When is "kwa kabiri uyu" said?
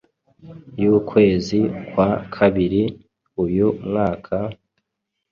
1.89-3.67